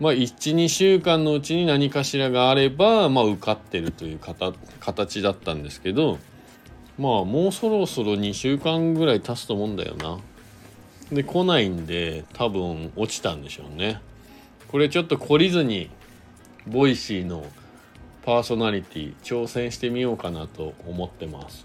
[0.00, 4.18] まあ、12週間のうちに何かしらがあれば、まあ、受かってるという
[4.80, 6.18] 形だったんですけど
[7.00, 10.18] まあもうそろそろ2週間ぐらい経つと思うんだよな。
[11.10, 14.02] で来ないんで多分落ちたんでしょうね。
[14.68, 15.90] これちょっと懲りずに
[16.66, 17.46] Voicy の
[18.22, 21.64] パーソナリティ挑戦してみようかなと思ってます。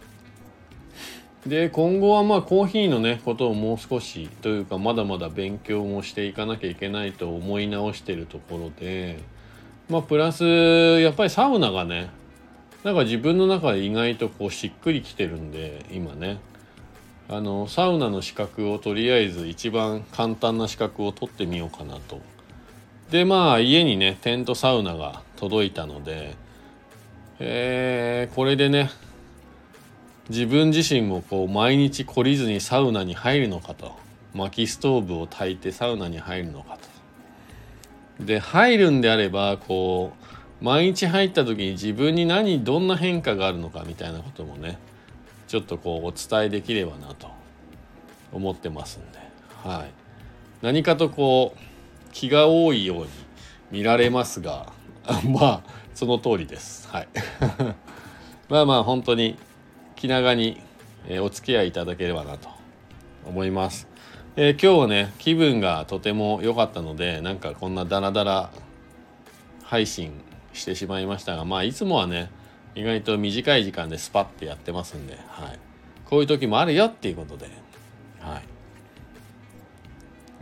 [1.46, 9.20] で今後はまあコーヒーのねことをもう少しというかまだまだ勉強もしていかなきゃいけないと思い直してるところで
[9.88, 12.10] まあプラスやっぱりサウナがね
[12.84, 16.40] なんか自分の中で意外とこうしっくりきてるんで今ね
[17.28, 22.22] あのサウナの資格をとりあえず一番簡単な資格を取ってみようかなと。
[23.10, 26.36] でまあ家にねテントサウナが届いたので、
[27.40, 28.90] えー、これでね
[30.30, 34.06] 自分自身もこう毎日懲りずにサウナに入るのかと。
[34.36, 36.78] 薪ストーブを焚いてサウナに入るのか
[38.18, 38.24] と。
[38.26, 40.14] で入るんであればこ
[40.62, 44.78] う毎日入った時に自分に何どんな変化があるのかみたいなこともね
[45.48, 47.30] ちょっとこうお伝えできればなと
[48.32, 49.20] 思ってますんで、
[49.64, 49.92] はい、
[50.62, 51.60] 何かとこう
[52.14, 53.10] 気が多いように
[53.72, 54.72] 見られますが
[55.28, 55.62] まあ
[55.94, 56.90] その通りです。
[56.90, 57.08] はい。
[58.50, 59.38] まあまあ本当に
[59.96, 60.62] 気長に、
[61.08, 62.50] えお付き合いいただければなと
[63.26, 63.88] 思います。
[64.38, 68.50] えー、今日はね気分がとても良かったのでなんかこんなダラダラ
[69.64, 70.12] 配信
[70.52, 72.30] してしまいましたがまあいつもはね
[72.76, 75.60] 意外と短い時間でスパッてやってますんで、はい、
[76.04, 77.46] こういう時もあるよっていうことで、
[78.20, 78.44] はい、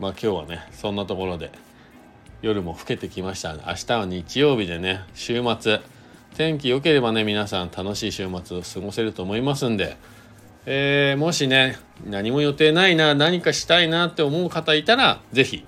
[0.00, 1.52] まあ今日はねそんなところで
[2.42, 3.54] 夜も更けてきました。
[3.54, 5.80] 明日は日曜日でね週末
[6.34, 9.96] 天気良ければね皆さん楽しい週末を過ごせると思いますんで、
[10.66, 15.64] えー、もしね何も予定ないな何かしたいなって思う方いたら是非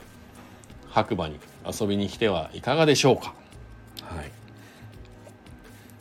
[0.90, 3.34] 白馬に遊びに来てはいかがでしょうか。
[4.02, 4.32] はい、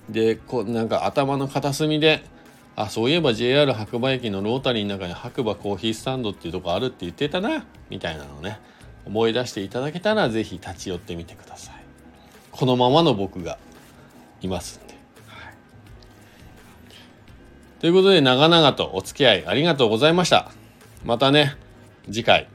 [0.10, 2.24] でこうなんか頭の片隅で
[2.76, 8.60] あそういえば JR 白馬駅のロータリーの中に白馬コーヒースタンドっていうとこあるって言ってたなみたいなのね
[9.06, 11.76] 思い出していただけたら是非立ち寄ってみてください。
[12.52, 13.58] このままの僕が
[14.42, 14.94] いますんで。
[15.28, 15.54] はい、
[17.80, 20.52] ということで長々とお付き合いありがとうございました。
[21.04, 21.56] またね
[22.06, 22.48] 次回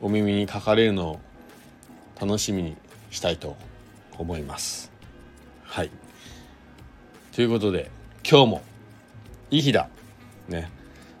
[0.00, 1.20] お耳にかかれるのを
[2.20, 2.76] 楽しみに
[3.10, 3.56] したいと
[4.18, 4.90] 思います。
[5.62, 5.90] はい。
[7.32, 7.90] ということで
[8.28, 8.62] 今日も
[9.50, 9.88] いい日だ。
[10.48, 10.70] ね。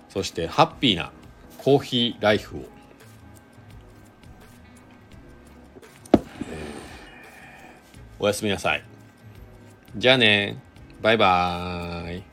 [0.08, 1.12] そしてハッピーな
[1.58, 2.60] コーヒーライフを。
[8.18, 8.89] おやすみなさい。
[9.96, 10.56] じゃあね。
[11.02, 12.29] バイバーイ。